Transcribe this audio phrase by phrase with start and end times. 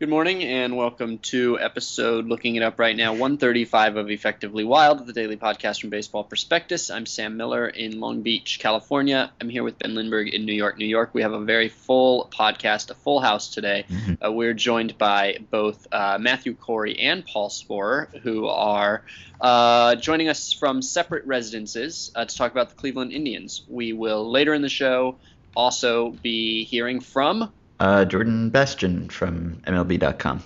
[0.00, 5.04] Good morning and welcome to episode looking it up right now 135 of Effectively Wild,
[5.04, 6.88] the daily podcast from Baseball Prospectus.
[6.88, 9.32] I'm Sam Miller in Long Beach, California.
[9.40, 11.10] I'm here with Ben Lindbergh in New York, New York.
[11.14, 13.86] We have a very full podcast, a full house today.
[13.90, 14.24] Mm-hmm.
[14.24, 19.02] Uh, we're joined by both uh, Matthew Kory and Paul Sporer, who are
[19.40, 23.64] uh, joining us from separate residences uh, to talk about the Cleveland Indians.
[23.68, 25.16] We will later in the show
[25.56, 30.42] also be hearing from uh, Jordan Bastian from MLB.com.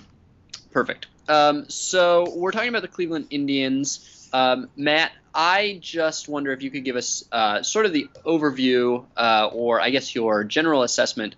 [0.71, 1.07] Perfect.
[1.27, 4.29] Um, so we're talking about the Cleveland Indians.
[4.33, 9.05] Um, Matt, I just wonder if you could give us uh, sort of the overview,
[9.15, 11.35] uh, or I guess your general assessment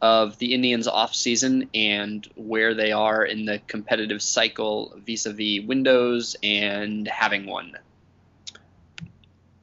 [0.00, 7.08] of the Indians' offseason and where they are in the competitive cycle vis-a-vis Windows and
[7.08, 7.76] having one.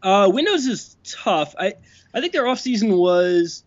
[0.04, 1.56] Uh, Windows is tough.
[1.58, 1.76] I
[2.14, 3.64] I think their offseason was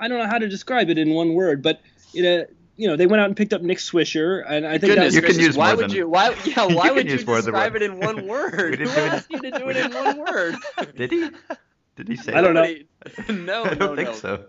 [0.00, 1.80] I don't know how to describe it in one word, but
[2.12, 4.94] it, uh, you know, they went out and picked up Nick Swisher, and I think
[4.94, 6.08] Goodness, you can use why more would than, you?
[6.08, 6.34] Why?
[6.44, 8.80] Yeah, why you would you describe it in one word?
[8.80, 10.56] Who asked you to do it in one word?
[10.96, 11.30] Did he?
[11.96, 12.32] Did he say?
[12.32, 12.62] I don't know.
[13.32, 14.14] no, I don't no, think no.
[14.14, 14.46] so.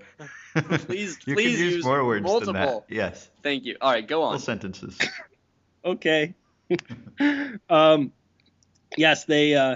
[0.85, 2.53] please, you please can use, more words multiple.
[2.53, 2.83] than that.
[2.89, 3.29] Yes.
[3.43, 3.77] Thank you.
[3.81, 4.33] All right, go on.
[4.33, 4.97] Full sentences.
[5.83, 6.33] okay.
[7.69, 8.11] um,
[8.97, 9.75] yes, they uh,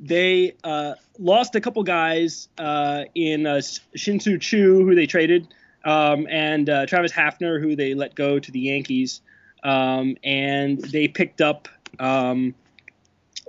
[0.00, 3.60] they uh, lost a couple guys uh, in uh,
[3.94, 5.48] Shin-Soo Choo, who they traded,
[5.84, 9.20] um, and uh, Travis Hafner, who they let go to the Yankees,
[9.62, 12.54] um, and they picked up um,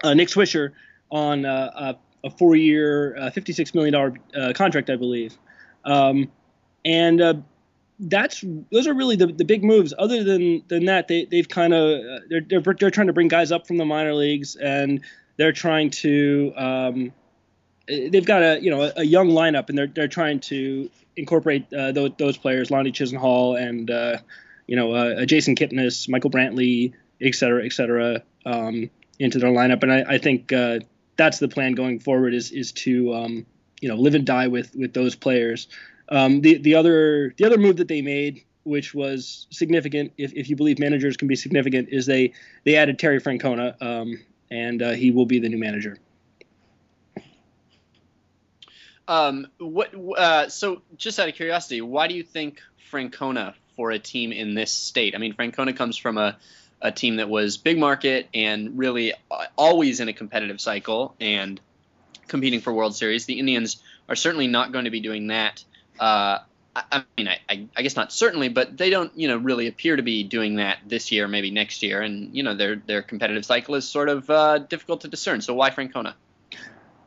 [0.04, 0.74] uh, Nick Swisher
[1.10, 5.38] on uh, a, a four-year, uh, $56 million contract, I believe.
[5.86, 6.30] Um,
[6.84, 7.44] and
[8.02, 9.94] that's those are really the, the big moves.
[9.98, 13.68] Other than than that, they they've kind of they're they're trying to bring guys up
[13.68, 15.02] from the minor leagues, and
[15.38, 17.14] they're trying to um,
[17.88, 21.92] they've got a you know a, young lineup, and they're they're trying to incorporate uh,
[21.92, 24.18] those, those players, Lonnie Chisenhall and uh,
[24.68, 28.90] you know uh, Jason Kipnis, Michael Brantley, et cetera, et cetera, um,
[29.20, 29.84] into their lineup.
[29.84, 30.80] And I, I think uh,
[31.18, 33.46] that's the plan going forward is is to um,
[33.82, 35.68] you know live and die with with those players.
[36.10, 40.50] Um, the the other the other move that they made, which was significant, if, if
[40.50, 42.34] you believe managers can be significant, is they
[42.64, 44.20] they added Terry Francona, um,
[44.52, 45.98] and uh, he will be the new manager.
[49.08, 49.94] Um, what?
[49.96, 54.54] Uh, so, just out of curiosity, why do you think Francona for a team in
[54.54, 55.16] this state?
[55.16, 56.38] I mean, Francona comes from a
[56.82, 61.62] a team that was big market and really uh, always in a competitive cycle and
[62.28, 63.26] competing for World Series.
[63.26, 65.64] The Indians are certainly not going to be doing that
[66.00, 66.40] uh,
[66.76, 69.96] I, I, mean, I, I, guess not certainly, but they don't, you know, really appear
[69.96, 73.46] to be doing that this year, maybe next year, and you know, their their competitive
[73.46, 75.42] cycle is sort of uh, difficult to discern.
[75.42, 76.14] So why Francona?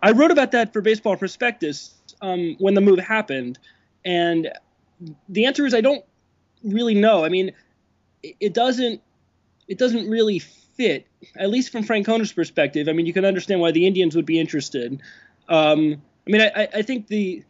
[0.03, 3.59] I wrote about that for Baseball Prospectus um, when the move happened,
[4.05, 4.53] and
[5.29, 6.05] the answer is I don't
[6.63, 7.25] really know.
[7.25, 7.53] I mean,
[8.23, 9.01] it, it doesn't
[9.67, 12.89] it doesn't really fit, at least from Francona's perspective.
[12.89, 15.01] I mean, you can understand why the Indians would be interested.
[15.49, 17.45] Um, I mean, I, I think the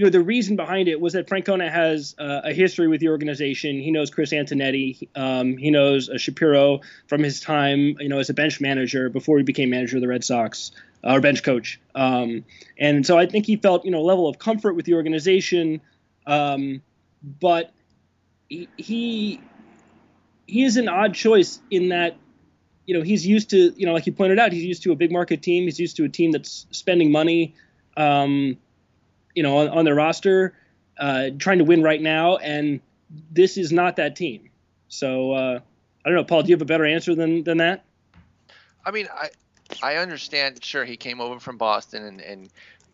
[0.00, 3.08] you know, the reason behind it was that Francona has uh, a history with the
[3.08, 3.78] organization.
[3.78, 5.10] He knows Chris Antonetti.
[5.14, 9.36] Um, he knows uh, Shapiro from his time, you know, as a bench manager before
[9.36, 10.70] he became manager of the Red Sox
[11.04, 11.78] uh, or bench coach.
[11.94, 12.46] Um,
[12.78, 15.82] and so I think he felt, you know, a level of comfort with the organization.
[16.26, 16.80] Um,
[17.22, 17.70] but
[18.48, 19.38] he,
[20.46, 22.16] he is an odd choice in that
[22.86, 24.96] you know he's used to you know like you pointed out he's used to a
[24.96, 27.54] big market team he's used to a team that's spending money
[27.96, 28.56] um,
[29.34, 30.54] you know, on, on their roster,
[30.98, 32.80] uh, trying to win right now, and
[33.30, 34.50] this is not that team.
[34.88, 35.60] So uh,
[36.04, 36.42] I don't know, Paul.
[36.42, 37.84] Do you have a better answer than than that?
[38.84, 39.30] I mean, I
[39.82, 40.62] I understand.
[40.62, 42.50] Sure, he came over from Boston, and, and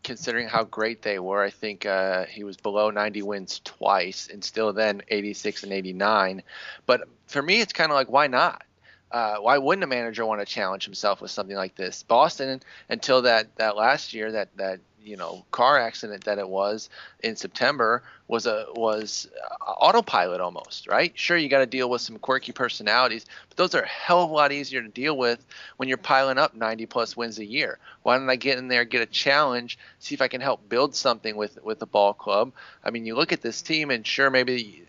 [0.07, 4.43] considering how great they were, I think uh, he was below 90 wins twice, and
[4.43, 6.43] still then 86 and 89.
[6.87, 8.63] But for me, it's kind of like, why not?
[9.11, 12.05] Uh, why wouldn't a manager want to challenge himself with something like this?
[12.05, 16.91] Boston, until that, that last year, that, that you know car accident that it was
[17.23, 19.29] in September was a was
[19.65, 21.13] autopilot almost right?
[21.15, 24.31] Sure you got to deal with some quirky personalities but those are a hell of
[24.31, 27.79] a lot easier to deal with when you're piling up 90 plus wins a year.
[28.03, 30.95] Why don't I get in there get a challenge see if I can help build
[30.95, 32.53] something with with the ball club?
[32.85, 34.85] I mean you look at this team and sure maybe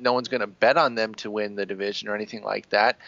[0.00, 2.98] no one's going to bet on them to win the division or anything like that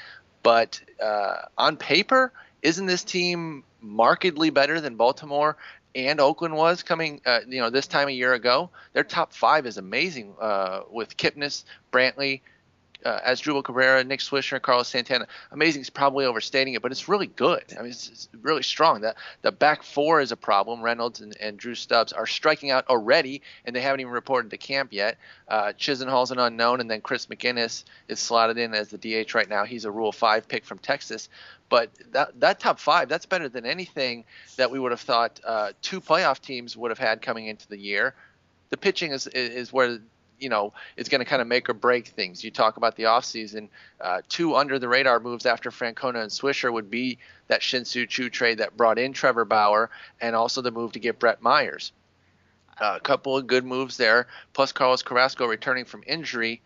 [0.43, 2.33] but uh, on paper
[2.63, 5.57] isn't this team markedly better than Baltimore
[5.95, 8.71] and Oakland was coming, uh, you know, this time a year ago.
[8.93, 12.41] Their top five is amazing uh, with Kipnis, Brantley,
[13.05, 15.27] uh, Asdrubal Cabrera, Nick Swisher, Carlos Santana.
[15.53, 17.65] Amazing is probably overstating it, but it's really good.
[17.79, 19.01] I mean, it's, it's really strong.
[19.01, 20.83] The the back four is a problem.
[20.83, 24.59] Reynolds and, and Drew Stubbs are striking out already, and they haven't even reported to
[24.59, 25.19] camp yet.
[25.49, 29.49] Uh, Chisenhall's an unknown, and then Chris McGuiness is slotted in as the DH right
[29.49, 29.65] now.
[29.65, 31.29] He's a Rule Five pick from Texas.
[31.69, 34.25] But that that top five, that's better than anything
[34.57, 37.79] that we would have thought uh, two playoff teams would have had coming into the
[37.79, 38.15] year.
[38.71, 39.99] The pitching is is where
[40.39, 42.45] you know is going to kind of make or break things.
[42.45, 43.69] You talk about the offseason,
[44.01, 48.31] uh, two under the radar moves after Francona and Swisher would be that Shin-Soo Choo
[48.31, 49.91] trade that brought in Trevor Bauer
[50.21, 51.93] and also the move to get Brett Myers.
[52.81, 56.61] Uh, a couple of good moves there, plus Carlos Carrasco returning from injury.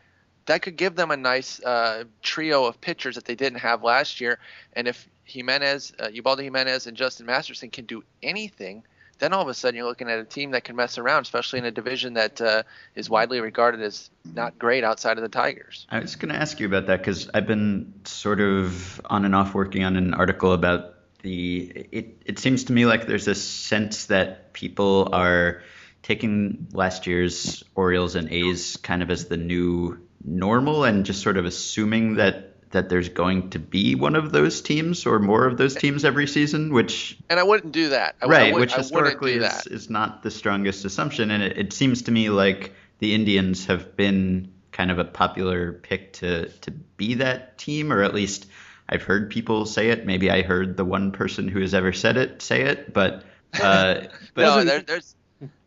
[0.47, 4.21] That could give them a nice uh, trio of pitchers that they didn't have last
[4.21, 4.39] year.
[4.73, 8.83] And if Jimenez, uh, Ubaldo Jimenez, and Justin Masterson can do anything–
[9.19, 11.59] then all of a sudden you're looking at a team that can mess around, especially
[11.59, 12.63] in a division that uh,
[12.95, 15.87] is widely regarded as not great outside of the Tigers.
[15.91, 19.35] I was going to ask you about that because I've been sort of on and
[19.35, 21.87] off working on an article about the.
[21.91, 25.63] It, it seems to me like there's a sense that people are
[26.03, 31.37] taking last year's Orioles and A's kind of as the new normal and just sort
[31.37, 35.57] of assuming that that there's going to be one of those teams or more of
[35.57, 38.17] those teams every season, which and I wouldn't do that.
[38.23, 42.03] I, right, I which historically is, is not the strongest assumption, and it, it seems
[42.03, 47.15] to me like the Indians have been kind of a popular pick to to be
[47.15, 48.47] that team, or at least
[48.89, 50.07] I've heard people say it.
[50.07, 53.25] Maybe I heard the one person who has ever said it say it, but
[53.55, 54.03] uh,
[54.35, 55.15] but no, there, there's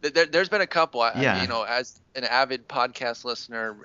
[0.02, 1.02] there, has been a couple.
[1.02, 1.42] Yeah.
[1.42, 3.78] you know, as an avid podcast listener,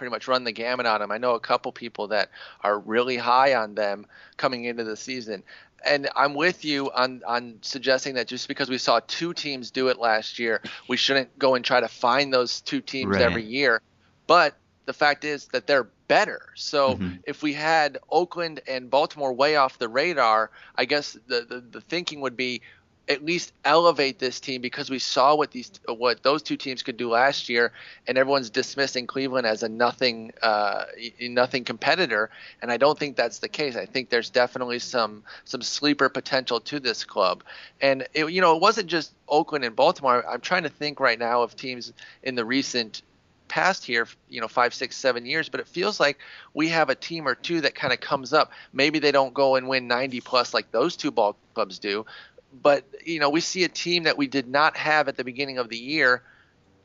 [0.00, 1.12] pretty much run the gamut on them.
[1.12, 2.30] I know a couple people that
[2.62, 4.06] are really high on them
[4.38, 5.42] coming into the season.
[5.84, 9.88] And I'm with you on, on suggesting that just because we saw two teams do
[9.88, 13.20] it last year, we shouldn't go and try to find those two teams right.
[13.20, 13.82] every year.
[14.26, 14.56] But
[14.86, 16.46] the fact is that they're better.
[16.54, 17.16] So mm-hmm.
[17.26, 21.82] if we had Oakland and Baltimore way off the radar, I guess the, the, the
[21.82, 22.62] thinking would be
[23.10, 26.96] at least elevate this team because we saw what these what those two teams could
[26.96, 27.72] do last year,
[28.06, 30.84] and everyone's dismissing Cleveland as a nothing uh,
[31.20, 32.30] nothing competitor,
[32.62, 33.74] and I don't think that's the case.
[33.74, 37.42] I think there's definitely some some sleeper potential to this club,
[37.80, 40.24] and it, you know it wasn't just Oakland and Baltimore.
[40.26, 41.92] I'm trying to think right now of teams
[42.22, 43.02] in the recent
[43.50, 46.18] past here, you know, five, six, seven years, but it feels like
[46.54, 48.52] we have a team or two that kind of comes up.
[48.72, 52.06] Maybe they don't go and win 90 plus like those two ball clubs do,
[52.52, 55.58] but you know we see a team that we did not have at the beginning
[55.58, 56.22] of the year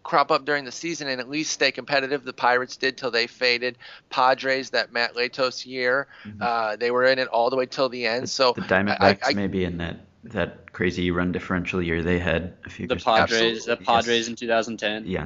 [0.06, 2.24] crop up during the season and at least stay competitive.
[2.24, 3.78] The Pirates did till they faded.
[4.10, 6.42] Padres that Matt Latos year, mm-hmm.
[6.42, 8.24] uh, they were in it all the way till the end.
[8.24, 12.20] The, so the Diamondbacks I, I, maybe in that that crazy run differential year they
[12.20, 12.88] had a few.
[12.88, 14.28] The years Padres, the Padres yes.
[14.28, 15.06] in 2010.
[15.08, 15.26] Yeah.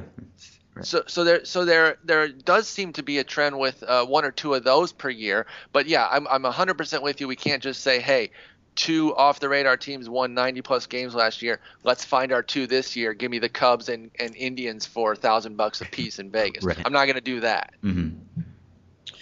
[0.74, 0.86] Right.
[0.86, 4.24] So, so there, so there, there does seem to be a trend with uh, one
[4.24, 5.46] or two of those per year.
[5.72, 7.26] But yeah, I'm, I'm 100% with you.
[7.26, 8.30] We can't just say, hey,
[8.80, 11.60] two off the radar teams won 90 plus games last year.
[11.82, 13.12] Let's find our two this year.
[13.12, 16.64] Give me the Cubs and, and Indians for a thousand bucks a piece in Vegas.
[16.64, 16.80] Right.
[16.82, 17.74] I'm not going to do that.
[17.84, 18.40] Mm-hmm.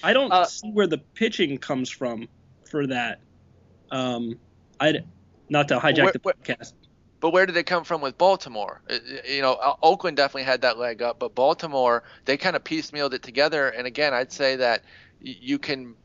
[0.05, 2.28] I don't uh, see where the pitching comes from
[2.70, 3.19] for that.
[3.90, 4.38] Um,
[4.78, 5.00] I
[5.49, 6.75] not to hijack where, the podcast.
[7.19, 8.81] But where did it come from with Baltimore?
[8.88, 13.12] Uh, you know, Oakland definitely had that leg up, but Baltimore they kind of piecemealed
[13.12, 13.70] it together.
[13.70, 14.84] And again, I'd say that
[15.20, 15.96] you can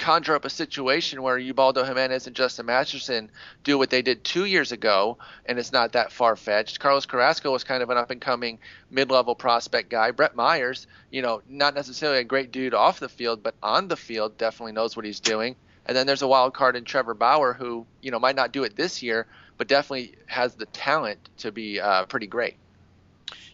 [0.00, 3.30] conjure up a situation where Ubaldo Jimenez and Justin Masterson
[3.62, 6.80] do what they did two years ago, and it's not that far fetched.
[6.80, 8.58] Carlos Carrasco was kind of an up and coming
[8.90, 10.10] mid level prospect guy.
[10.10, 13.96] Brett Myers, you know, not necessarily a great dude off the field, but on the
[13.96, 15.54] field definitely knows what he's doing.
[15.86, 18.64] And then there's a wild card in Trevor Bauer who, you know, might not do
[18.64, 19.26] it this year,
[19.58, 22.56] but definitely has the talent to be uh, pretty great.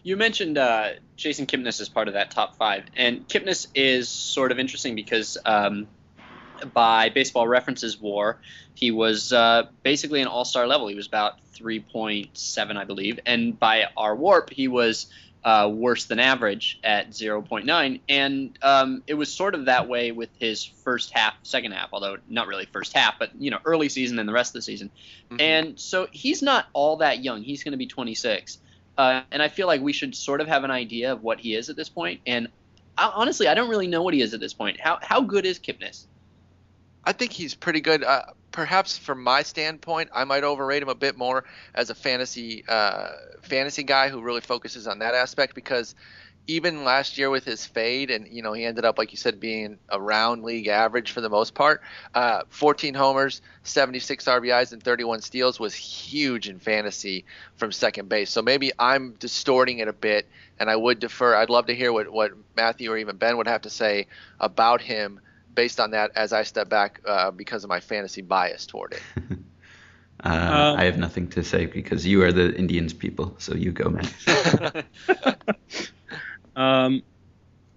[0.03, 4.53] You mentioned uh, Jason Kipnis as part of that top five, and Kipnis is sort
[4.53, 5.87] of interesting because um,
[6.73, 8.37] by Baseball References WAR,
[8.75, 10.87] he was uh, basically an all-star level.
[10.87, 15.07] He was about 3.7, I believe, and by our WARP, he was
[15.43, 18.01] uh, worse than average at 0.9.
[18.09, 22.17] And um, it was sort of that way with his first half, second half, although
[22.27, 24.91] not really first half, but you know, early season and the rest of the season.
[25.31, 25.39] Mm-hmm.
[25.39, 27.43] And so he's not all that young.
[27.43, 28.57] He's going to be 26.
[28.97, 31.55] Uh, and I feel like we should sort of have an idea of what he
[31.55, 32.19] is at this point.
[32.25, 32.49] And
[32.97, 34.79] I, honestly, I don't really know what he is at this point.
[34.79, 36.05] How how good is Kipnis?
[37.07, 38.03] I think he's pretty good.
[38.03, 42.65] Uh, perhaps from my standpoint, I might overrate him a bit more as a fantasy
[42.67, 43.11] uh,
[43.43, 45.95] fantasy guy who really focuses on that aspect because
[46.47, 49.39] even last year with his fade, and you know he ended up like you said
[49.39, 51.81] being around league average for the most part.
[52.13, 57.23] Uh, 14 homers, 76 RBIs, and 31 steals was huge in fantasy
[57.55, 58.29] from second base.
[58.29, 60.27] So maybe I'm distorting it a bit,
[60.59, 61.35] and I would defer.
[61.35, 64.07] I'd love to hear what what Matthew or even Ben would have to say
[64.41, 65.21] about him
[65.57, 69.01] based on that as I step back uh, because of my fantasy bias toward it.
[70.23, 73.71] Uh, um, I have nothing to say because you are the Indians people, so you
[73.71, 74.83] go, man.
[76.55, 77.03] um,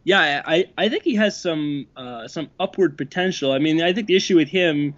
[0.05, 3.53] yeah, I, I think he has some uh, some upward potential.
[3.53, 4.95] I mean, I think the issue with him,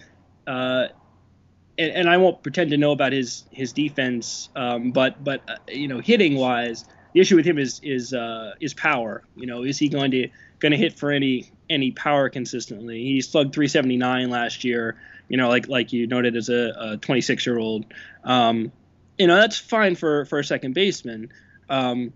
[0.46, 0.86] uh,
[1.76, 5.56] and, and, I won't pretend to know about his his defense, um, but but uh,
[5.66, 9.24] you know, hitting wise, the issue with him is is uh, is power.
[9.34, 10.28] You know, is he going to
[10.60, 13.02] going to hit for any any power consistently?
[13.02, 14.96] He slugged 379 last year
[15.32, 17.86] you know, like like you noted as a 26 year old.
[18.22, 18.70] Um,
[19.18, 21.32] you know, that's fine for for a second baseman,
[21.70, 22.12] um,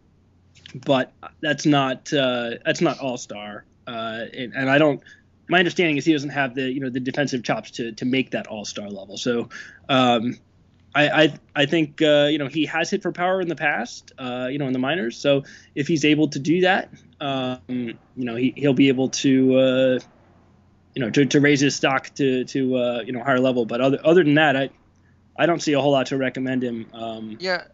[0.74, 3.64] but that's not uh, that's not all star.
[3.86, 5.00] Uh, and, and, I don't.
[5.48, 8.32] My understanding is he doesn't have the you know the defensive chops to to make
[8.32, 9.16] that all star level.
[9.16, 9.48] So.
[9.88, 10.38] Um,
[10.94, 14.12] I, I, I think uh, you know he has hit for power in the past,
[14.18, 15.18] uh, you know, in the minors.
[15.18, 15.44] So
[15.74, 16.88] if he's able to do that,
[17.20, 19.98] um, you know, he, he'll be able to uh,
[20.96, 23.66] you know, to, to raise his stock to to uh, you know higher level.
[23.66, 24.70] But other other than that, I
[25.38, 26.86] I don't see a whole lot to recommend him.
[26.92, 27.64] Um, yeah.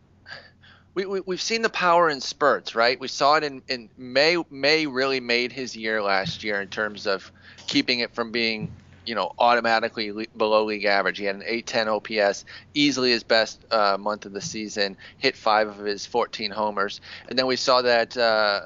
[0.94, 3.00] We, we, we've seen the power in spurts, right?
[3.00, 4.36] We saw it in, in May.
[4.50, 7.32] May really made his year last year in terms of
[7.66, 8.70] keeping it from being,
[9.06, 11.16] you know, automatically below league average.
[11.16, 12.44] He had an 810 OPS,
[12.74, 17.00] easily his best uh, month of the season, hit five of his 14 homers.
[17.26, 18.60] And then we saw that uh,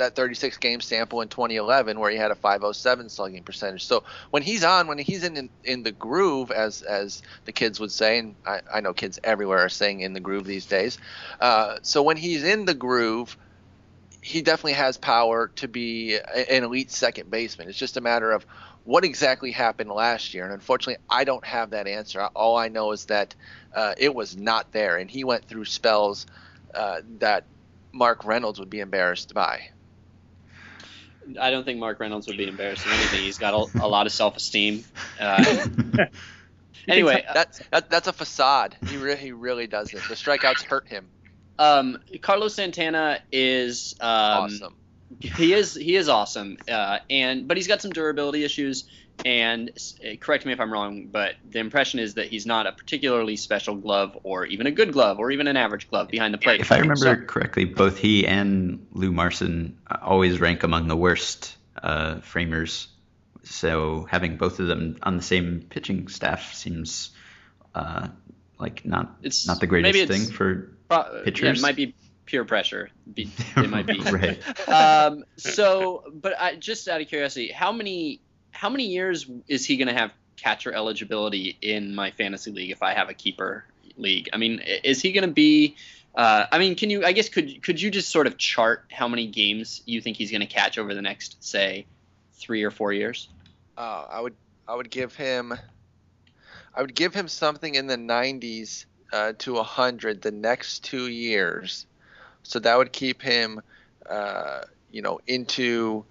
[0.00, 3.84] that 36 game sample in 2011 where he had a 507 slugging percentage.
[3.84, 7.80] So when he's on, when he's in in, in the groove, as as the kids
[7.80, 10.98] would say, and I, I know kids everywhere are saying in the groove these days.
[11.40, 13.36] Uh, so when he's in the groove,
[14.22, 17.68] he definitely has power to be an elite second baseman.
[17.68, 18.44] It's just a matter of
[18.84, 22.22] what exactly happened last year, and unfortunately, I don't have that answer.
[22.34, 23.34] All I know is that
[23.74, 26.26] uh, it was not there, and he went through spells
[26.74, 27.44] uh, that
[27.92, 29.68] Mark Reynolds would be embarrassed by.
[31.38, 33.20] I don't think Mark Reynolds would be embarrassed of anything.
[33.20, 34.84] He's got a, a lot of self-esteem.
[35.20, 35.66] Uh,
[36.88, 38.76] anyway, that's that, that's a facade.
[38.88, 40.02] He re- he really doesn't.
[40.08, 41.08] The strikeouts hurt him.
[41.58, 44.76] Um, Carlos Santana is um, awesome.
[45.20, 48.84] He is he is awesome, uh, and but he's got some durability issues.
[49.24, 49.70] And
[50.04, 53.36] uh, correct me if I'm wrong, but the impression is that he's not a particularly
[53.36, 56.60] special glove, or even a good glove, or even an average glove behind the plate.
[56.60, 61.56] If I remember so, correctly, both he and Lou Marson always rank among the worst
[61.82, 62.88] uh, framers.
[63.42, 67.10] So having both of them on the same pitching staff seems
[67.74, 68.08] uh,
[68.58, 71.42] like not it's, not the greatest thing for pro- pitchers.
[71.42, 71.94] Yeah, it might be
[72.26, 72.90] pure pressure.
[73.12, 74.68] Be, it might be right.
[74.68, 78.20] Um, so, but I, just out of curiosity, how many
[78.50, 82.82] how many years is he going to have catcher eligibility in my fantasy league if
[82.82, 83.64] I have a keeper
[83.96, 84.28] league?
[84.32, 85.76] I mean, is he going to be?
[86.14, 87.04] Uh, I mean, can you?
[87.04, 90.30] I guess could could you just sort of chart how many games you think he's
[90.30, 91.86] going to catch over the next, say,
[92.34, 93.28] three or four years?
[93.76, 94.34] Uh, I would
[94.66, 95.54] I would give him
[96.74, 101.86] I would give him something in the 90s uh, to 100 the next two years,
[102.42, 103.60] so that would keep him,
[104.08, 106.04] uh, you know, into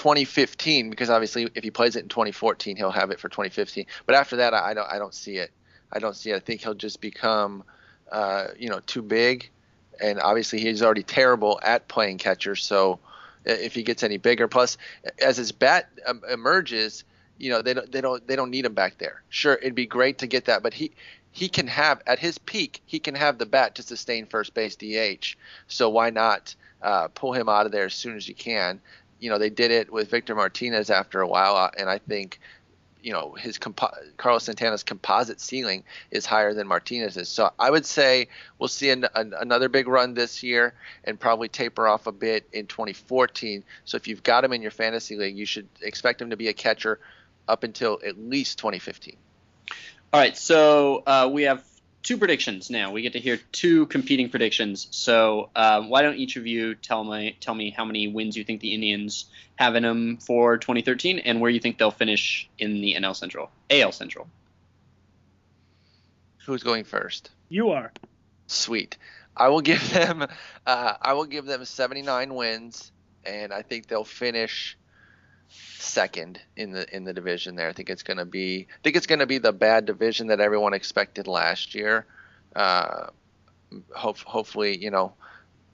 [0.00, 4.14] 2015 because obviously if he plays it in 2014 he'll have it for 2015 but
[4.14, 5.50] after that I, I don't I don't see it.
[5.92, 6.36] I don't see it.
[6.36, 7.64] I think he'll just become
[8.10, 9.50] uh, you know too big.
[10.00, 12.56] And obviously he's already terrible at playing catcher.
[12.56, 12.98] So
[13.44, 14.78] if he gets any bigger plus
[15.22, 17.04] as his bat um, emerges
[17.36, 19.22] you know they don't they don't they don't need him back there.
[19.28, 20.92] Sure it'd be great to get that but he
[21.30, 24.76] he can have at his peak he can have the bat to sustain first base
[24.76, 25.36] DH
[25.68, 28.80] so why not uh, pull him out of there as soon as you can
[29.20, 32.40] you know they did it with Victor Martinez after a while, uh, and I think
[33.02, 37.28] you know his compo- Carlos Santana's composite ceiling is higher than Martinez's.
[37.28, 40.74] So I would say we'll see an, an, another big run this year
[41.04, 43.64] and probably taper off a bit in 2014.
[43.84, 46.48] So if you've got him in your fantasy league, you should expect him to be
[46.48, 47.00] a catcher
[47.48, 49.16] up until at least 2015.
[50.12, 51.62] All right, so uh, we have
[52.02, 52.92] two predictions now.
[52.92, 54.88] We get to hear two competing predictions.
[54.90, 58.44] So uh, why don't each of you tell me tell me how many wins you
[58.44, 59.26] think the Indians
[59.56, 63.50] have in them for 2013 and where you think they'll finish in the NL Central,
[63.70, 64.28] AL Central.
[66.46, 67.30] Who's going first?
[67.48, 67.92] You are.
[68.46, 68.96] Sweet.
[69.36, 70.26] I will give them.
[70.66, 72.92] Uh, I will give them 79 wins,
[73.24, 74.76] and I think they'll finish
[75.78, 77.68] second in the in the division there.
[77.68, 80.28] I think it's going to be I think it's going to be the bad division
[80.28, 82.06] that everyone expected last year.
[82.54, 83.06] Uh,
[83.94, 85.12] hope, hopefully, you know,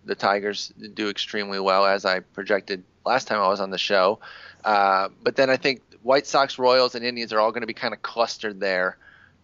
[0.05, 4.21] the Tigers do extremely well, as I projected last time I was on the show.
[4.65, 7.75] Uh, but then I think White Sox, Royals, and Indians are all going to be
[7.75, 8.97] kind of clustered there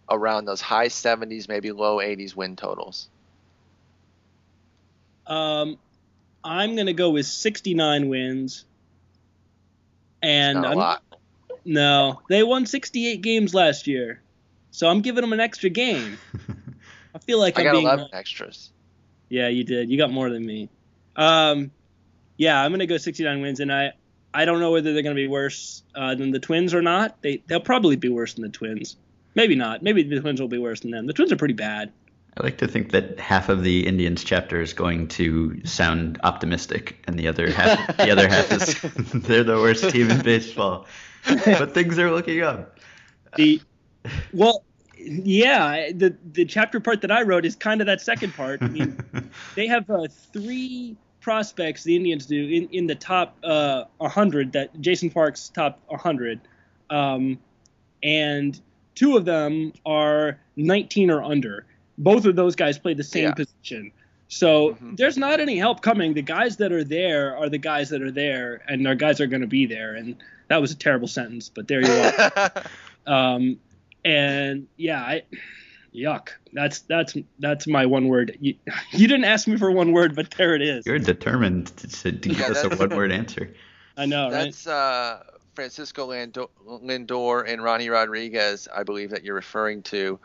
[0.09, 3.09] around those high 70s, maybe low 80s win totals.
[5.25, 5.77] Um,
[6.43, 8.65] I'm going to go with 69 wins.
[10.23, 11.03] And Not a I'm, lot.
[11.65, 14.21] no, they won 68 games last year,
[14.71, 16.17] so I'm giving them an extra game.
[17.15, 18.71] I feel like I I'm got being 11 extras.
[19.29, 19.89] Yeah, you did.
[19.89, 20.69] You got more than me.
[21.15, 21.71] Um,
[22.37, 23.91] yeah, I'm gonna go 69 wins, and I
[24.33, 27.21] I don't know whether they're gonna be worse uh, than the Twins or not.
[27.21, 28.95] They they'll probably be worse than the Twins.
[29.35, 29.83] Maybe not.
[29.83, 31.05] Maybe the Twins will be worse than them.
[31.05, 31.91] The Twins are pretty bad.
[32.35, 37.03] I like to think that half of the Indians chapter is going to sound optimistic,
[37.05, 38.81] and the other half, the other half is
[39.13, 40.87] they're the worst team in baseball.
[41.25, 42.79] But things are looking up.
[43.35, 43.61] The
[44.33, 44.63] well,
[44.97, 48.63] yeah, the the chapter part that I wrote is kind of that second part.
[48.63, 48.97] I mean,
[49.55, 54.79] they have uh, three prospects the Indians do in, in the top uh, 100 that
[54.81, 56.41] Jason Parks' top 100,
[56.89, 57.39] um,
[58.01, 58.59] and
[58.95, 61.65] two of them are 19 or under.
[61.97, 63.33] Both of those guys play the same Yeah.
[63.33, 63.91] position.
[64.27, 64.97] So Mhm.
[64.97, 66.13] there's not any help coming.
[66.13, 69.27] The guys that are there are the guys that are there, and our guys are
[69.27, 69.93] going to be there.
[69.93, 70.15] And
[70.47, 72.51] that was a terrible sentence, but there you are.
[73.05, 73.59] Um,
[74.05, 75.23] and yeah, I,
[75.93, 76.29] yuck.
[76.53, 78.37] That's that's that's my one word.
[78.39, 78.55] You,
[78.91, 80.85] you didn't ask me for one word, but there it is.
[80.85, 83.53] You're determined to, to give Yeah, us a one-word answer.
[83.97, 84.45] I know, right?
[84.45, 85.21] That's uh,
[85.53, 90.19] Francisco Lindor and Ronny Rodriguez, I believe that you're referring to.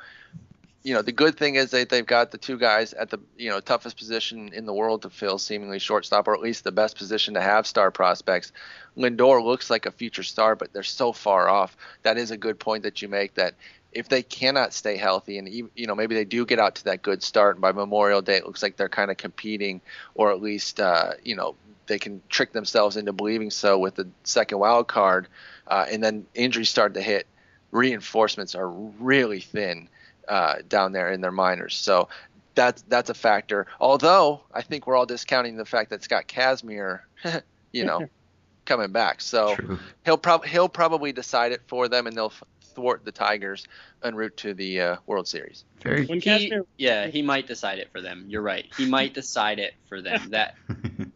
[0.84, 3.50] You know, the good thing is that they've got the two guys at the you
[3.50, 6.96] know toughest position in the world to fill, seemingly shortstop, or at least the best
[6.96, 8.52] position to have star prospects.
[8.96, 11.76] Lindor looks like a future star, but they're so far off.
[12.04, 13.34] That is a good point that you make.
[13.34, 13.54] That
[13.92, 17.02] if they cannot stay healthy, and you know maybe they do get out to that
[17.02, 19.80] good start, and by Memorial Day it looks like they're kind of competing,
[20.14, 21.56] or at least uh, you know
[21.86, 25.26] they can trick themselves into believing so with the second wild card,
[25.66, 27.26] uh, and then injuries start to hit.
[27.72, 29.88] Reinforcements are really thin
[30.28, 32.08] uh, down there in their minors, so
[32.54, 33.66] that's that's a factor.
[33.80, 37.00] Although I think we're all discounting the fact that Scott Kazmir,
[37.72, 38.08] you know,
[38.64, 39.78] coming back, so True.
[40.04, 42.32] he'll probably he'll probably decide it for them, and they'll
[42.74, 43.64] thwart the Tigers
[44.04, 45.64] en route to the uh, World Series.
[45.82, 46.06] Very.
[46.06, 48.26] when He, Kazmir, yeah, he might decide it for them.
[48.28, 48.66] You're right.
[48.76, 50.30] He might decide it for them.
[50.30, 50.54] That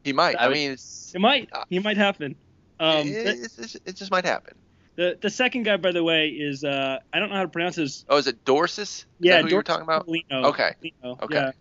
[0.03, 0.41] He might.
[0.41, 2.35] I I mean, it's, it might, it might happen.
[2.81, 4.55] Um, it, the, it's- it's- it just might happen.
[4.97, 7.77] The the second guy, by the way, is uh, I don't know how to pronounce
[7.77, 8.05] his.
[8.09, 8.79] Oh, is it Dorssys?
[8.81, 10.07] Is Yeah, that who you were talking about?
[10.07, 10.45] Paulino.
[10.47, 10.73] Okay.
[10.83, 11.35] Paulino, Okay.
[11.35, 11.53] Yeah.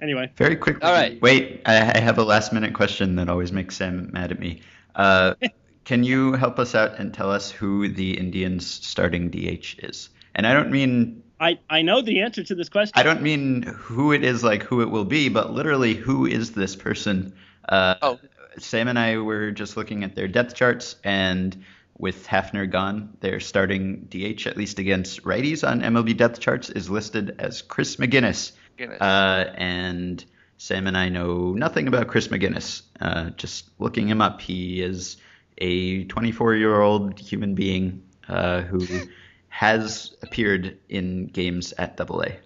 [0.00, 0.82] Anyway, Very quickly.
[0.82, 1.20] All right.
[1.22, 4.62] Wait, I, I have a last minute question that always makes Sam mad at me.
[4.96, 5.34] Uh,
[5.84, 10.08] can you help us out and tell us who the Indians' starting DH is?
[10.34, 12.92] And I don't mean I I know the answer to this question.
[12.96, 16.52] I don't mean who it is, like who it will be, but literally who is
[16.52, 17.34] this person?
[17.68, 18.18] Uh, Oh.
[18.58, 21.64] Sam and I were just looking at their depth charts, and
[21.98, 26.90] with Hafner gone, their starting DH, at least against righties on MLB depth charts, is
[26.90, 28.52] listed as Chris McGuiness.
[29.00, 30.24] Uh, and
[30.56, 32.82] Sam and I know nothing about Chris McGuiness.
[33.00, 35.16] Uh, just looking him up, he is
[35.58, 38.86] a 24 year old human being uh, who
[39.48, 42.38] has appeared in games at Double A.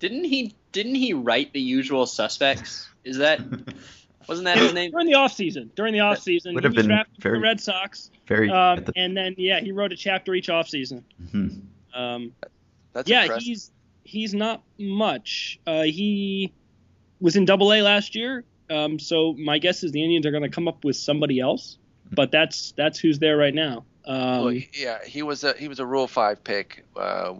[0.00, 2.88] didn't he didn't he write the usual suspects?
[3.04, 3.40] Is that
[4.28, 4.90] wasn't that his name?
[4.90, 5.70] during the off season.
[5.74, 8.10] During the off season, would he have was been drafted for very- the Red Sox.
[8.26, 8.50] Very.
[8.50, 11.04] Um, the- and then yeah, he wrote a chapter each off season.
[11.32, 11.62] Mhm.
[11.94, 12.32] Um,
[12.92, 13.42] That's yeah, impressive.
[13.44, 13.70] he's
[14.04, 15.58] he's not much.
[15.66, 16.52] Uh, he
[17.20, 20.42] was in Double A last year, um, so my guess is the Indians are going
[20.44, 21.78] to come up with somebody else.
[22.12, 23.84] But that's that's who's there right now.
[24.06, 26.84] Um, Well, yeah, he was a he was a Rule Five pick.
[26.96, 27.34] Uh,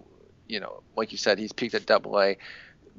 [0.47, 2.37] you know, like you said, he's peaked at Double A.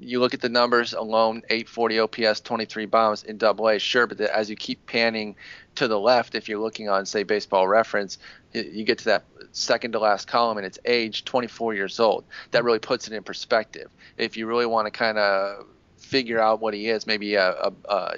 [0.01, 3.79] You look at the numbers alone: 840 OPS, 23 bombs in Double A.
[3.79, 5.35] Sure, but the, as you keep panning
[5.75, 8.17] to the left, if you're looking on, say, Baseball Reference,
[8.53, 12.23] you get to that second to last column, and it's age 24 years old.
[12.51, 13.89] That really puts it in perspective.
[14.17, 15.65] If you really want to kind of
[15.97, 18.15] figure out what he is, maybe a, a, a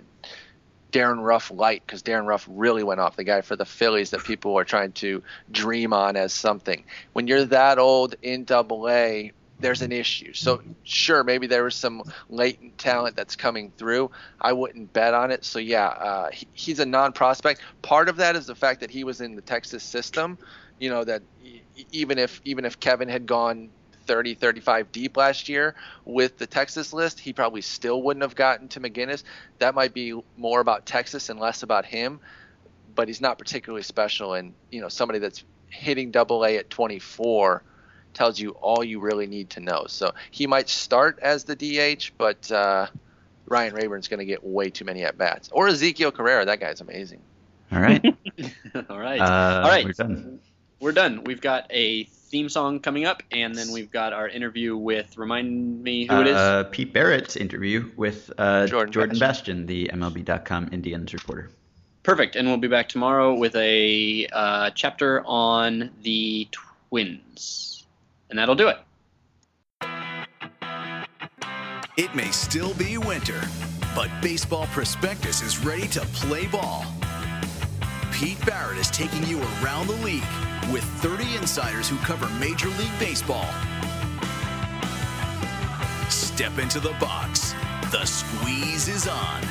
[0.92, 4.24] Darin Ruf light because Darin Ruf really went off the guy for the Phillies that
[4.24, 6.84] people are trying to dream on as something.
[7.14, 9.32] When you're that old in Double A,
[9.62, 10.34] there's an issue.
[10.34, 14.12] So sure, maybe there was some latent talent that's coming through.
[14.40, 15.46] I wouldn't bet on it.
[15.46, 17.62] So yeah, uh, he, he's a non-prospect.
[17.82, 20.38] Part of that is the fact that he was in the Texas system.
[20.80, 21.22] You know that
[21.92, 23.70] even if even if Kevin had gone
[24.08, 28.68] 30, 35 deep last year with the Texas list, he probably still wouldn't have gotten
[28.70, 29.24] to McGuiness.
[29.60, 32.20] That might be more about Texas and less about him,
[32.96, 34.34] but he's not particularly special.
[34.34, 37.64] And, you know, somebody that's hitting double A at 24
[38.14, 39.86] tells you all you really need to know.
[39.88, 42.88] So he might start as the DH, but uh,
[43.48, 45.50] Ryan Raburn's going to get way too many at bats.
[45.52, 47.22] Or Ezequiel Carrera, that guy's amazing.
[47.72, 48.04] All right.
[48.90, 49.22] All right.
[49.22, 49.86] Uh, All right.
[49.86, 50.40] We're done.
[50.80, 51.24] We're done.
[51.24, 55.18] We've got a theme song coming up, and then we've got our interview with.
[55.18, 56.36] Remind me who it is.
[56.36, 61.52] Uh, Pete Barrett's interview with uh, Jordan Jordan, Bastian, the MLB.com Indians reporter.
[62.04, 62.36] Perfect.
[62.36, 66.48] And we'll be back tomorrow with a uh, chapter on the
[66.90, 67.81] Twins,
[68.32, 68.78] and that'll do it.
[71.98, 73.42] It may still be winter,
[73.94, 76.86] but Baseball Prospectus is ready to play ball.
[78.12, 80.24] Pete Barrett is taking you around the league
[80.72, 83.46] with 30 insiders who cover Major League Baseball.
[86.10, 87.54] Step into the box.
[87.92, 89.44] The squeeze is on.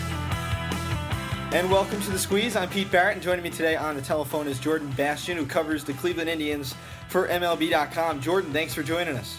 [1.53, 2.55] And welcome to the Squeeze.
[2.57, 5.83] I'm Pete Barrett, and joining me today on the telephone is Jordan Bastian, who covers
[5.85, 6.75] the Cleveland Indians
[7.11, 8.21] for MLB.com.
[8.21, 9.39] Jordan, thanks for joining us.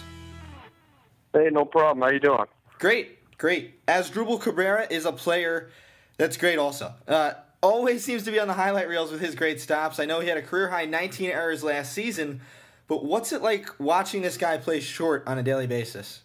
[1.32, 2.02] Hey, no problem.
[2.02, 2.44] How you doing?
[2.78, 3.80] Great, great.
[3.88, 5.70] As Asdrubal Cabrera is a player
[6.18, 6.94] that's great also.
[7.08, 7.32] Uh,
[7.62, 9.98] always seems to be on the highlight reels with his great stops.
[9.98, 12.40] I know he had a career high 19 errors last season,
[12.88, 16.22] but what's it like watching this guy play short on a daily basis?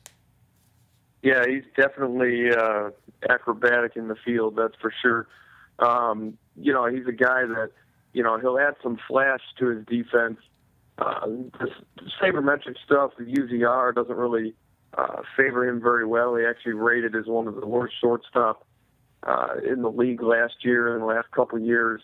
[1.22, 2.90] Yeah, he's definitely uh,
[3.30, 5.28] acrobatic in the field, that's for sure.
[5.80, 7.72] Um, you know, he's a guy that,
[8.14, 10.40] you know, he'll add some flash to his defense.
[10.98, 11.28] Uh,
[11.60, 11.70] the
[12.22, 14.56] sabermetric stuff, the UZR doesn't really
[14.98, 16.36] uh, favor him very well.
[16.36, 18.66] He actually rated as one of the worst shortstop
[19.24, 22.02] uh, in the league last year and the last couple years.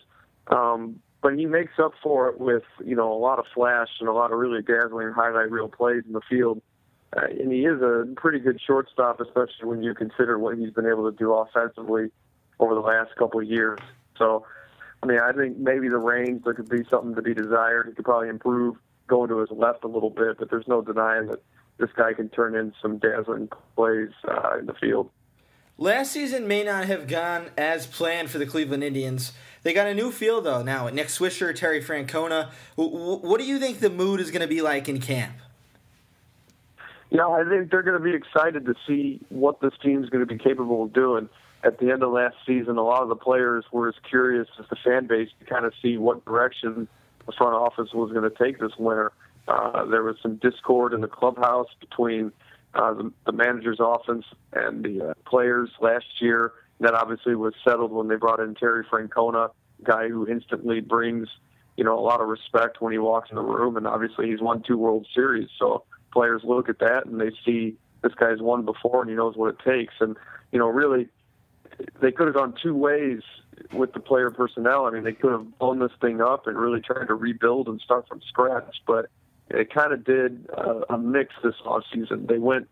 [0.48, 4.08] Um, but he makes up for it with you know a lot of flash and
[4.08, 6.60] a lot of really dazzling highlight reel plays in the field.
[7.16, 10.86] Uh, and he is a pretty good shortstop, especially when you consider what he's been
[10.86, 12.10] able to do offensively
[12.58, 13.78] over the last couple of years.
[14.18, 14.44] So,
[15.02, 17.86] I mean, I think maybe the range there could be something to be desired.
[17.88, 21.26] He could probably improve going to his left a little bit, but there's no denying
[21.28, 21.42] that
[21.78, 25.10] this guy can turn in some dazzling plays uh, in the field.
[25.76, 29.32] Last season may not have gone as planned for the Cleveland Indians.
[29.64, 30.88] They got a new field though now.
[30.88, 32.50] Nick Swisher, Terry Francona.
[32.76, 35.34] What do you think the mood is going to be like in camp?
[37.10, 40.32] Yeah, I think they're going to be excited to see what this team's going to
[40.32, 41.28] be capable of doing.
[41.64, 44.66] At the end of last season, a lot of the players were as curious as
[44.68, 46.88] the fan base to kind of see what direction
[47.32, 49.12] front office was going to take this winter.
[49.46, 52.32] Uh, there was some discord in the clubhouse between
[52.74, 56.52] uh, the, the manager's offense and the uh, players last year.
[56.80, 59.50] That obviously was settled when they brought in Terry Francona,
[59.84, 61.28] guy who instantly brings,
[61.76, 63.76] you know, a lot of respect when he walks in the room.
[63.76, 67.76] And obviously he's won two World Series, so players look at that and they see
[68.02, 69.94] this guy's won before and he knows what it takes.
[70.00, 70.16] And
[70.52, 71.08] you know, really,
[72.00, 73.20] they could have gone two ways
[73.72, 74.86] with the player personnel.
[74.86, 77.80] I mean, they could have blown this thing up and really tried to rebuild and
[77.80, 79.06] start from scratch, but
[79.50, 82.28] it kind of did uh, a mix this offseason.
[82.28, 82.68] They went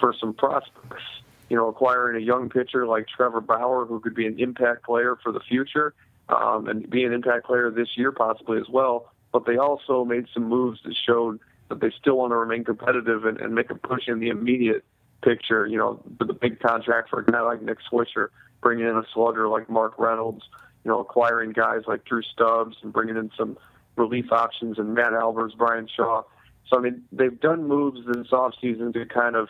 [0.00, 1.02] for some prospects,
[1.48, 5.16] you know, acquiring a young pitcher like Trevor Bauer, who could be an impact player
[5.22, 5.94] for the future
[6.28, 9.12] um, and be an impact player this year possibly as well.
[9.32, 13.24] But they also made some moves that showed that they still want to remain competitive
[13.24, 14.84] and, and make a push in the immediate
[15.22, 15.66] picture.
[15.66, 18.28] You know, the big contract for a guy like Nick Swisher,
[18.60, 20.44] bringing in a slugger like Mark Reynolds,
[20.84, 23.58] you know, acquiring guys like Drew Stubbs and bringing in some
[23.96, 26.22] relief options and Matt Albers, Bryan Shaw.
[26.68, 29.48] So I mean, they've done moves this offseason to kind of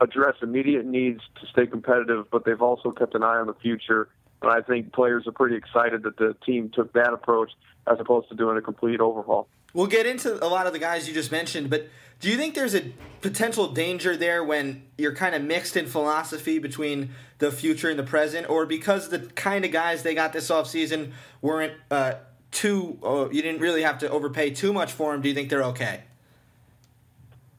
[0.00, 4.08] address immediate needs to stay competitive, but they've also kept an eye on the future.
[4.42, 7.52] And I think players are pretty excited that the team took that approach
[7.86, 9.48] as opposed to doing a complete overhaul.
[9.72, 11.88] We'll get into a lot of the guys you just mentioned, but
[12.20, 16.58] do you think there's a potential danger there when you're kind of mixed in philosophy
[16.58, 20.50] between the future and the present, or because the kind of guys they got this
[20.50, 22.14] offseason weren't uh,
[22.50, 25.48] too, uh, you didn't really have to overpay too much for them, do you think
[25.48, 26.02] they're okay?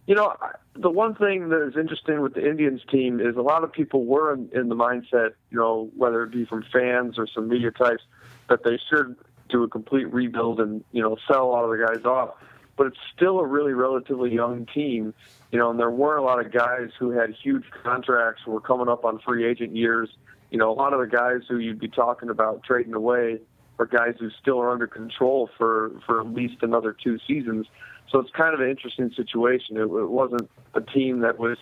[0.06, 0.36] You know,
[0.76, 4.06] the one thing that is interesting with the Indians team is a lot of people
[4.06, 7.72] were in, in the mindset, you know, whether it be from fans or some media
[7.72, 8.04] types,
[8.50, 9.16] that they should
[9.52, 12.36] do a complete rebuild and, you know, sell a lot of the guys off.
[12.78, 15.14] But it's still a really relatively young team,
[15.52, 18.62] you know, and there weren't a lot of guys who had huge contracts who were
[18.62, 20.10] coming up on free agent years.
[20.50, 23.40] You know, a lot of the guys who you'd be talking about trading away
[23.78, 27.68] are guys who still are under control for, for at least another two seasons.
[28.10, 29.78] So it's kind of an interesting situation.
[29.78, 31.58] It, it wasn't a team that was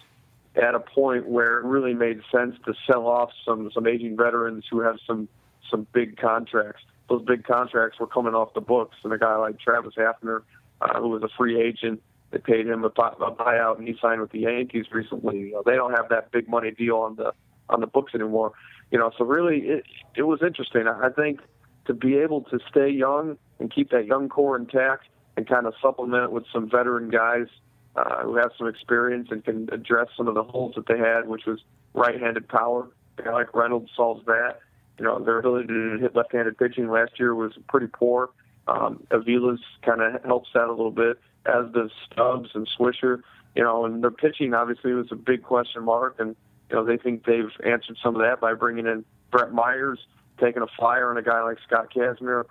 [0.55, 4.65] at a point where it really made sense to sell off some some aging veterans
[4.69, 5.29] who have some
[5.69, 6.83] some big contracts.
[7.09, 10.43] Those big contracts were coming off the books, and a guy like Travis Hafner,
[10.81, 14.21] uh, who was a free agent, they paid him a, a buyout, and he signed
[14.21, 15.39] with the Yankees recently.
[15.39, 17.33] You know, they don't have that big money deal on the
[17.69, 18.53] on the books anymore.
[18.91, 19.83] You know, so really, it
[20.15, 20.87] it was interesting.
[20.87, 21.39] I think
[21.85, 25.73] to be able to stay young and keep that young core intact and kind of
[25.81, 27.47] supplement it with some veteran guys
[27.95, 31.27] uh, who have some experience and can address some of the holes that they had,
[31.27, 31.59] which was
[31.93, 32.87] right-handed power.
[33.17, 34.59] A guy like Reynolds solves that.
[34.99, 38.29] You know, their ability to hit left-handed pitching last year was pretty poor.
[38.67, 43.21] Um, Avila's kind of helps that a little bit, as does Stubbs and Swisher.
[43.55, 46.35] You know, and their pitching obviously was a big question mark, and
[46.69, 49.99] you know they think they've answered some of that by bringing in Brett Myers,
[50.39, 52.43] taking a flyer on a guy like Scott Kazmir.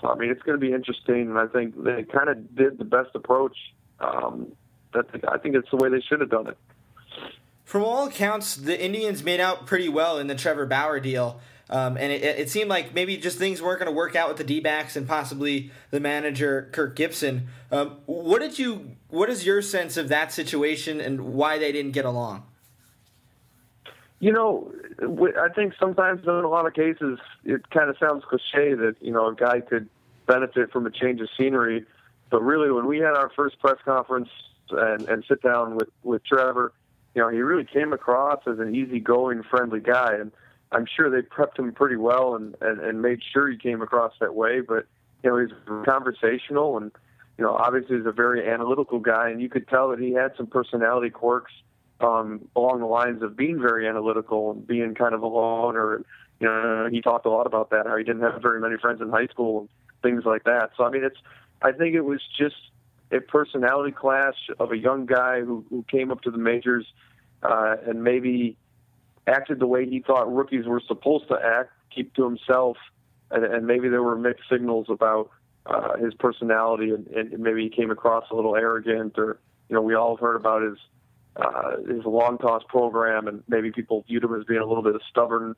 [0.00, 2.78] So I mean, it's going to be interesting, and I think they kind of did
[2.78, 3.56] the best approach.
[4.00, 4.52] Um,
[4.92, 6.58] that I think it's the way they should have done it.
[7.64, 11.40] From all accounts, the Indians made out pretty well in the Trevor Bauer deal.
[11.70, 14.36] Um, and it, it, seemed like maybe just things weren't going to work out with
[14.36, 17.48] the D backs and possibly the manager Kirk Gibson.
[17.70, 18.96] Um, what did you?
[19.08, 22.44] What is your sense of that situation and why they didn't get along?
[24.18, 28.74] You know, I think sometimes in a lot of cases it kind of sounds cliche
[28.74, 29.88] that you know a guy could
[30.26, 31.84] benefit from a change of scenery,
[32.30, 34.28] but really when we had our first press conference
[34.70, 36.72] and, and sit down with with Trevor,
[37.14, 40.32] you know, he really came across as an easygoing, friendly guy, and
[40.72, 44.12] I'm sure they prepped him pretty well and, and, and made sure he came across
[44.20, 44.60] that way.
[44.60, 44.86] But
[45.22, 46.90] you know, he's conversational and
[47.38, 50.32] you know, obviously he's a very analytical guy, and you could tell that he had
[50.36, 51.52] some personality quirks
[52.00, 56.04] um, along the lines of being very analytical and being kind of a loner.
[56.40, 59.00] You know, he talked a lot about that, how he didn't have very many friends
[59.00, 59.68] in high school and
[60.02, 60.70] things like that.
[60.76, 61.16] So I mean, it's
[61.62, 62.56] I think it was just
[63.12, 66.86] a personality clash of a young guy who, who came up to the majors
[67.42, 68.56] uh, and maybe
[69.26, 72.76] acted the way he thought rookies were supposed to act, keep to himself,
[73.30, 75.30] and, and maybe there were mixed signals about
[75.66, 79.82] uh, his personality, and, and maybe he came across a little arrogant, or you know,
[79.82, 80.78] we all heard about his
[81.36, 84.94] uh, his long toss program, and maybe people viewed him as being a little bit
[85.08, 85.54] stubborn,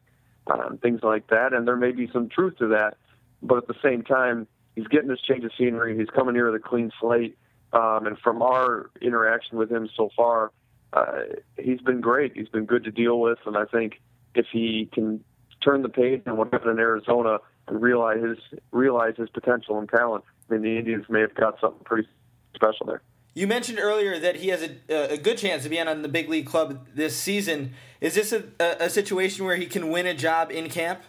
[0.46, 1.52] and things like that.
[1.52, 2.96] And there may be some truth to that,
[3.42, 4.46] but at the same time,
[4.76, 5.96] he's getting this change of scenery.
[5.98, 7.36] He's coming here with a clean slate,
[7.72, 10.52] um, and from our interaction with him so far,
[10.94, 11.22] uh,
[11.58, 12.32] he's been great.
[12.34, 14.00] He's been good to deal with, and I think
[14.34, 15.22] if he can
[15.62, 18.38] turn the page on what happened in Arizona and realize his
[18.70, 22.08] realize his potential and talent, I mean, the Indians may have got something pretty
[22.54, 23.02] special there.
[23.34, 26.28] You mentioned earlier that he has a, a good chance of being on the big
[26.28, 27.74] league club this season.
[28.00, 31.02] Is this a, a situation where he can win a job in camp?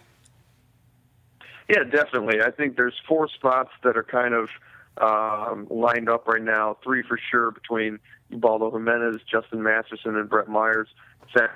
[1.68, 2.42] Yeah, definitely.
[2.42, 4.48] I think there's four spots that are kind of
[4.98, 6.76] um, lined up right now.
[6.82, 7.98] Three for sure between
[8.30, 10.88] Ubaldo Jimenez, Justin Masterson, and Brett Myers.
[11.36, 11.50] Zach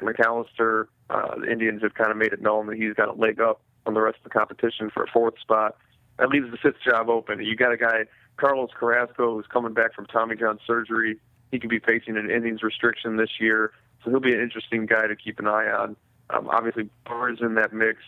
[0.00, 3.40] McAllister, uh, the Indians have kind of made it known that he's got a leg
[3.40, 5.76] up on the rest of the competition for a fourth spot.
[6.18, 7.40] That leaves the fifth job open.
[7.42, 8.04] You got a guy,
[8.36, 11.18] Carlos Carrasco, who's coming back from Tommy John surgery.
[11.50, 15.06] He could be facing an innings restriction this year, so he'll be an interesting guy
[15.06, 15.96] to keep an eye on.
[16.30, 17.98] Um, obviously, Bauer's in that mix.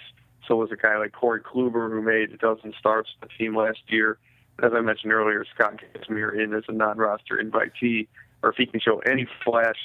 [0.47, 3.57] So was a guy like Corey Kluber, who made a dozen starts for the team
[3.57, 4.19] last year
[4.63, 8.09] as I mentioned earlier, Scott Kazmir in as a non-roster invitee,
[8.43, 9.77] or if he can show any flash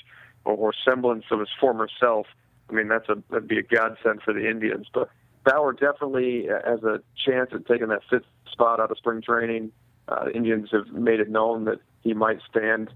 [0.45, 2.27] or, or semblance of his former self,
[2.69, 4.87] I mean that's a that'd be a godsend for the Indians.
[4.93, 5.09] But
[5.43, 9.71] Bauer definitely has a chance at taking that fifth spot out of spring training.
[10.07, 12.89] Uh, Indians have made it known that he might stand,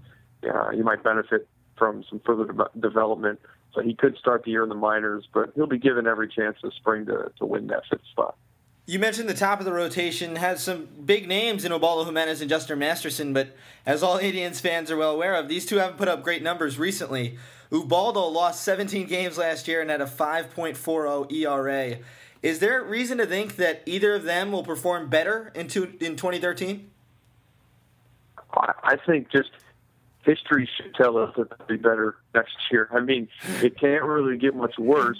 [0.48, 3.40] uh, he might benefit from some further de- development.
[3.74, 6.56] So he could start the year in the minors, but he'll be given every chance
[6.62, 8.36] this spring to, to win that fifth spot.
[8.88, 12.48] You mentioned the top of the rotation has some big names in Ubaldo Jimenez and
[12.48, 13.48] Justin Masterson, but
[13.84, 16.78] as all Indians fans are well aware of, these two haven't put up great numbers
[16.78, 17.36] recently.
[17.72, 21.98] Ubaldo lost 17 games last year and had a 5.40 ERA.
[22.44, 26.88] Is there reason to think that either of them will perform better in, in 2013?
[28.52, 29.50] I think just
[30.22, 32.88] history should tell us that they'll be better next year.
[32.92, 33.26] I mean,
[33.62, 35.18] it can't really get much worse.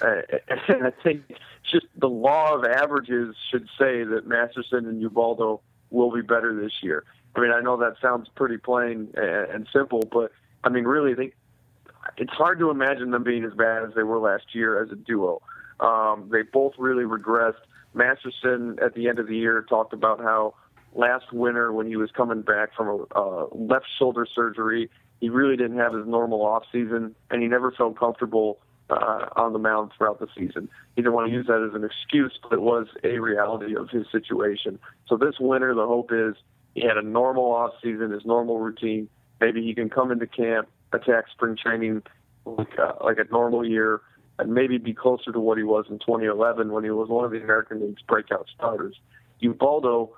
[0.00, 0.22] Uh,
[0.68, 1.22] and I think
[1.70, 5.60] just the law of averages should say that Masterson and Ubaldo
[5.90, 7.04] will be better this year.
[7.36, 10.32] I mean, I know that sounds pretty plain and simple, but
[10.62, 11.32] I mean, really, they,
[12.16, 14.96] it's hard to imagine them being as bad as they were last year as a
[14.96, 15.42] duo.
[15.80, 17.54] Um, they both really regressed.
[17.92, 20.54] Masterson at the end of the year talked about how
[20.94, 25.56] last winter when he was coming back from a uh, left shoulder surgery, he really
[25.56, 28.58] didn't have his normal off season, and he never felt comfortable
[28.90, 30.68] uh, on the mound throughout the season.
[30.96, 33.88] He didn't want to use that as an excuse, but it was a reality of
[33.90, 34.78] his situation.
[35.08, 36.34] So this winter, the hope is
[36.74, 39.08] he had a normal off season, his normal routine.
[39.40, 42.02] Maybe he can come into camp, attack spring training
[42.44, 44.02] like uh, like a normal year,
[44.38, 47.30] and maybe be closer to what he was in 2011 when he was one of
[47.30, 48.96] the American League's breakout starters.
[49.40, 50.10] Ubaldo,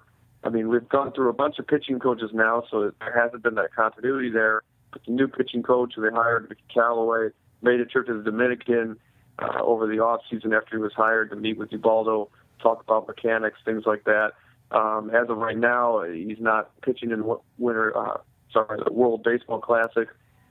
[0.44, 3.54] I mean, we've gone through a bunch of pitching coaches now, so there hasn't been
[3.56, 4.62] that continuity there.
[4.92, 7.28] But the new pitching coach they hired, Mickey Callaway,
[7.62, 8.98] made a trip to the Dominican
[9.38, 12.28] uh, over the off season after he was hired to meet with Ubaldo,
[12.60, 14.32] talk about mechanics, things like that.
[14.70, 17.24] Um, as of right now, he's not pitching in
[17.58, 18.18] winter, uh,
[18.52, 20.08] sorry, the World Baseball Classic,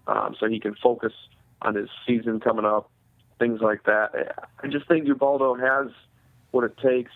[0.08, 1.13] um, so he can focus
[1.62, 2.89] on his season coming up.
[3.38, 4.48] things like that.
[4.63, 5.91] I just think Ubaldo has
[6.52, 7.12] what it takes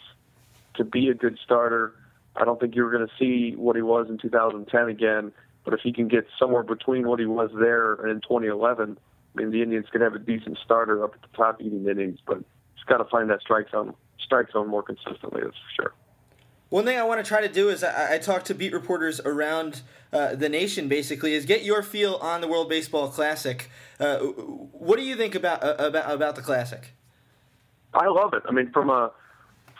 [0.76, 1.94] to be a good starter.
[2.36, 5.32] I don't think you're going to see what he was in 2010 again,
[5.64, 8.98] but if he can get somewhere between what he was there and in 2011,
[9.40, 12.20] I mean, the Indians could have a decent starter up at the top eating innings,
[12.26, 12.40] but
[12.76, 15.42] he's got to find that strike zone, strike zone more consistently.
[15.44, 15.94] That's for sure.
[16.68, 19.22] One thing I want to try to do is I, I talk to beat reporters
[19.22, 20.90] around uh, the nation.
[20.90, 23.72] Basically, is get your feel on the World Baseball Classic.
[24.00, 26.94] Uh, what do you think about uh, about about the Classic?
[27.94, 28.44] I love it.
[28.48, 29.12] I mean, from a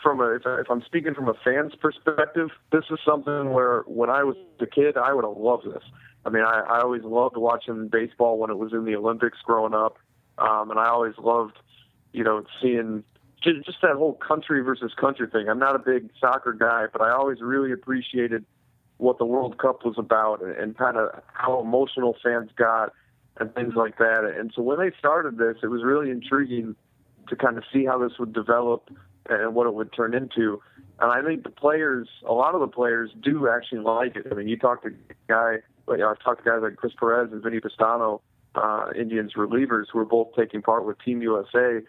[0.02, 4.10] from a if, if I'm speaking from a fan's perspective, this is something where when
[4.10, 5.82] I was a kid, I would have loved this.
[6.24, 9.74] I mean, I, I always loved watching baseball when it was in the Olympics growing
[9.74, 9.98] up,
[10.38, 11.58] um, and I always loved,
[12.12, 13.04] you know, seeing
[13.42, 15.48] just, just that whole country versus country thing.
[15.48, 18.44] I'm not a big soccer guy, but I always really appreciated
[18.98, 22.92] what the World Cup was about and, and kind of how emotional fans got
[23.38, 24.24] and things like that.
[24.24, 26.76] And so when they started this, it was really intriguing
[27.28, 28.90] to kind of see how this would develop
[29.30, 30.60] and what it would turn into.
[30.98, 34.26] And I think the players, a lot of the players, do actually like it.
[34.30, 34.90] I mean, you talk to
[35.28, 35.56] guy,
[35.88, 38.20] know, I've talked to guys like Chris Perez and Vinnie Pestano,
[38.54, 41.80] uh, Indians relievers, who are both taking part with Team USA.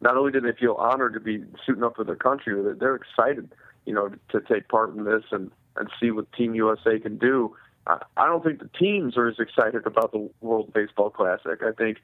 [0.00, 3.52] Not only do they feel honored to be suiting up for their country, they're excited,
[3.84, 7.56] you know, to take part in this and and see what Team USA can do.
[7.86, 11.60] I, I don't think the teams are as excited about the World Baseball Classic.
[11.62, 11.98] I think,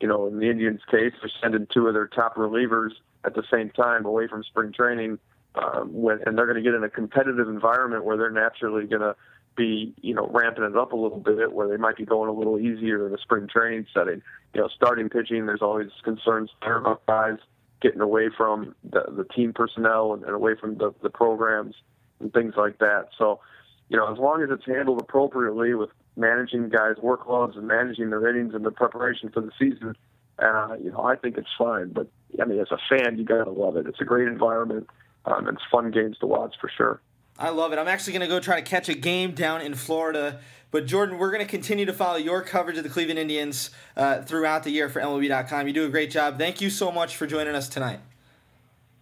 [0.00, 2.90] you know, in the Indians' case, they're sending two of their top relievers
[3.24, 5.18] at the same time away from spring training,
[5.54, 9.02] um, when, and they're going to get in a competitive environment where they're naturally going
[9.02, 9.14] to
[9.56, 12.32] be, you know, ramping it up a little bit, where they might be going a
[12.32, 14.20] little easier in a spring training setting.
[14.52, 17.38] You know, starting pitching, there's always concerns there about guys
[17.80, 21.74] getting away from the, the team personnel and, and away from the, the programs
[22.18, 23.08] and things like that.
[23.16, 23.40] So,
[23.88, 28.26] you know, as long as it's handled appropriately with managing guys' workloads and managing their
[28.28, 29.94] innings and the preparation for the season,
[30.38, 31.90] uh, you know, I think it's fine.
[31.92, 32.08] But
[32.40, 33.86] I mean, as a fan, you gotta love it.
[33.86, 34.88] It's a great environment.
[35.26, 37.00] Um, it's fun games to watch for sure.
[37.38, 37.78] I love it.
[37.78, 40.40] I'm actually going to go try to catch a game down in Florida.
[40.70, 44.22] But Jordan, we're going to continue to follow your coverage of the Cleveland Indians uh,
[44.22, 45.66] throughout the year for MLB.com.
[45.66, 46.38] You do a great job.
[46.38, 48.00] Thank you so much for joining us tonight.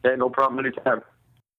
[0.02, 0.64] Hey, no problem.
[0.64, 1.02] Anytime.